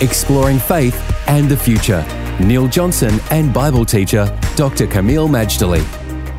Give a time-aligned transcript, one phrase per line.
[0.00, 0.96] exploring faith
[1.28, 2.04] and the future.
[2.40, 4.86] Neil Johnson and Bible teacher Dr.
[4.86, 5.84] Kameel Majdali.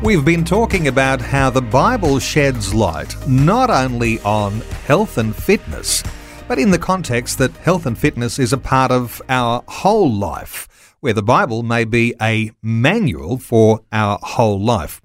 [0.02, 6.02] We've been talking about how the Bible sheds light not only on health and fitness,
[6.48, 10.96] but in the context that health and fitness is a part of our whole life,
[10.98, 15.00] where the Bible may be a manual for our whole life.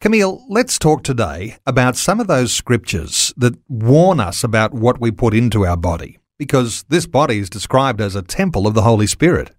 [0.00, 5.12] Kameel, let's talk today about some of those scriptures that warn us about what we
[5.12, 9.06] put into our body because this body is described as a temple of the Holy
[9.06, 9.52] Spirit.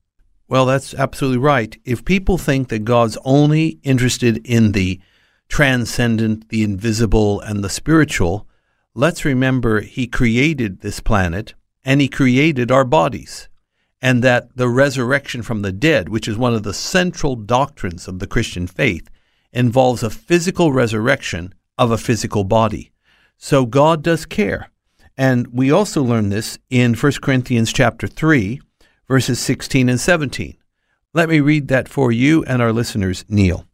[0.50, 1.80] Well, that's absolutely right.
[1.86, 5.00] If people think that God's only interested in the
[5.48, 8.46] transcendent, the invisible, and the spiritual,
[8.94, 11.54] let's remember He created this planet
[11.86, 13.48] and He created our bodies.
[14.02, 18.20] And that the resurrection from the dead, which is one of the central doctrines of
[18.20, 19.10] the Christian faith,
[19.54, 22.92] involves a physical resurrection of a physical body.
[23.38, 24.70] So God does care.
[25.18, 28.62] And we also learn this in 1 Corinthians chapter 3,
[29.08, 30.58] verses 16 and 17.
[31.14, 33.66] Let me read that for you and our listeners, Neil.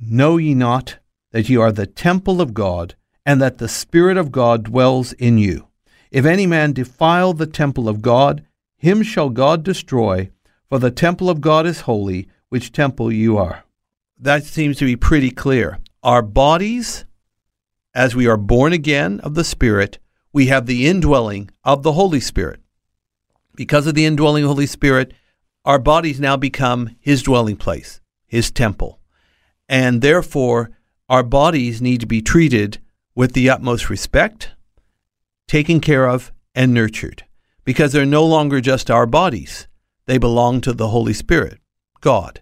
[0.00, 0.98] Know ye not
[1.30, 5.38] that ye are the temple of God, and that the Spirit of God dwells in
[5.38, 5.68] you?
[6.10, 8.44] If any man defile the temple of God,
[8.76, 10.30] him shall God destroy,
[10.68, 13.64] for the temple of God is holy, which temple you are.
[14.18, 15.78] That seems to be pretty clear.
[16.02, 17.04] Our bodies,
[17.94, 19.98] as we are born again of the Spirit,
[20.32, 22.60] we have the indwelling of the Holy Spirit.
[23.54, 25.12] Because of the indwelling Holy Spirit,
[25.64, 29.00] our bodies now become His dwelling place, His temple.
[29.68, 30.70] And therefore,
[31.08, 32.78] our bodies need to be treated
[33.14, 34.50] with the utmost respect,
[35.48, 37.24] taken care of, and nurtured.
[37.64, 39.66] Because they're no longer just our bodies,
[40.06, 41.58] they belong to the Holy Spirit,
[42.00, 42.40] God.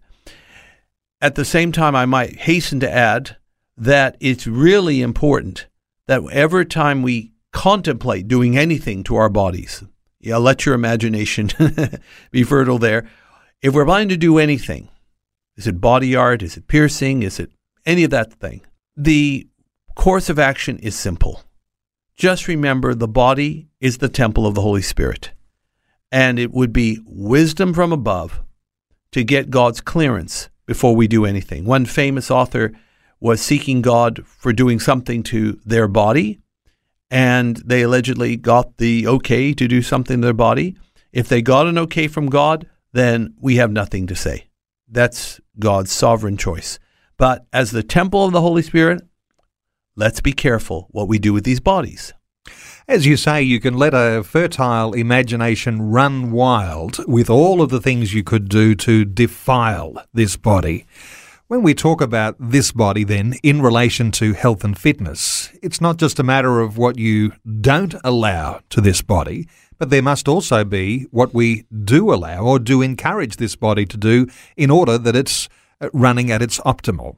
[1.20, 3.36] At the same time, I might hasten to add
[3.76, 5.66] that it's really important
[6.06, 9.82] that every time we contemplate doing anything to our bodies.
[10.20, 11.50] Yeah, let your imagination
[12.30, 13.10] be fertile there.
[13.60, 14.88] If we're planning to do anything,
[15.56, 16.41] is it body art?
[16.41, 17.24] Is it piercing?
[17.24, 17.50] Is it
[17.84, 18.60] any of that thing?
[18.96, 19.48] The
[19.96, 21.42] course of action is simple.
[22.14, 25.32] Just remember the body is the temple of the Holy Spirit.
[26.12, 28.40] And it would be wisdom from above
[29.10, 31.64] to get God's clearance before we do anything.
[31.64, 32.70] One famous author
[33.19, 36.38] was seeking God for doing something to their body
[37.10, 40.76] and they allegedly got the okay to do something to their body.
[41.12, 44.48] If they got an okay from God, then we have nothing to say.
[44.88, 46.78] That's God's sovereign choice.
[47.16, 49.02] But as the temple of the Holy Spirit,
[49.96, 52.14] let's be careful what we do with these bodies.
[52.86, 57.82] As you say, you can let a fertile imagination run wild with all of the
[57.82, 60.86] things you could do to defile this body.
[61.48, 65.97] When we talk about this body, then, in relation to health and fitness, it's not
[65.97, 67.32] just a matter of what you
[67.62, 69.48] don't allow to this body,
[69.78, 73.97] but there must also be what we do allow or do encourage this body to
[73.97, 74.26] do
[74.58, 75.48] in order that it's
[75.81, 77.16] uh, running at its optimal.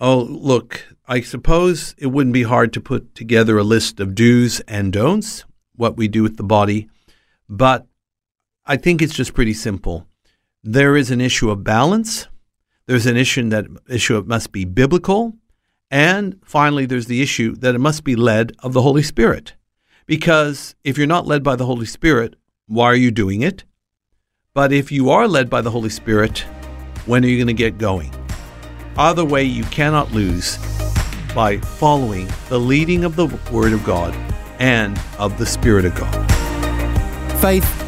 [0.00, 4.60] Oh, look, I suppose it wouldn't be hard to put together a list of do's
[4.60, 5.44] and don'ts,
[5.76, 6.88] what we do with the body,
[7.46, 7.86] but
[8.64, 10.06] I think it's just pretty simple.
[10.64, 12.26] There is an issue of balance
[12.90, 15.36] there's an issue that issue it must be biblical,
[15.92, 19.54] and finally, there's the issue that it must be led of the Holy Spirit.
[20.06, 22.34] Because if you're not led by the Holy Spirit,
[22.66, 23.62] why are you doing it?
[24.54, 26.40] But if you are led by the Holy Spirit,
[27.06, 28.12] when are you going to get going?
[28.96, 30.58] Either way, you cannot lose
[31.32, 34.12] by following the leading of the Word of God
[34.58, 37.40] and of the Spirit of God.
[37.40, 37.79] Faith